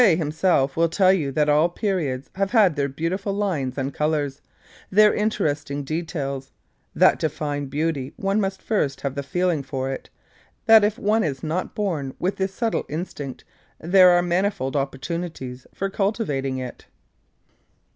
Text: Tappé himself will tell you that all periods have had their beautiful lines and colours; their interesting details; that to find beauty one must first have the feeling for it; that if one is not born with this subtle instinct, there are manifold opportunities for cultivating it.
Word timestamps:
Tappé 0.01 0.17
himself 0.17 0.75
will 0.75 0.89
tell 0.89 1.13
you 1.13 1.31
that 1.31 1.47
all 1.47 1.69
periods 1.69 2.31
have 2.33 2.49
had 2.49 2.75
their 2.75 2.89
beautiful 2.89 3.33
lines 3.33 3.77
and 3.77 3.93
colours; 3.93 4.41
their 4.89 5.13
interesting 5.13 5.83
details; 5.83 6.49
that 6.95 7.19
to 7.19 7.29
find 7.29 7.69
beauty 7.69 8.11
one 8.15 8.41
must 8.41 8.63
first 8.63 9.01
have 9.01 9.13
the 9.13 9.21
feeling 9.21 9.61
for 9.61 9.91
it; 9.91 10.09
that 10.65 10.83
if 10.83 10.97
one 10.97 11.23
is 11.23 11.43
not 11.43 11.75
born 11.75 12.15
with 12.17 12.37
this 12.37 12.51
subtle 12.51 12.87
instinct, 12.89 13.43
there 13.79 14.09
are 14.09 14.23
manifold 14.23 14.75
opportunities 14.75 15.67
for 15.71 15.87
cultivating 15.87 16.57
it. 16.57 16.87